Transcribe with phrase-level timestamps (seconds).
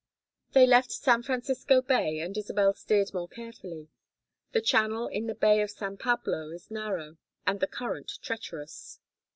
[0.53, 3.87] They left San Francisco Bay and Isabel steered more carefully:
[4.51, 8.99] the channel in the Bay of San Pablo is narrow and the current treacherous.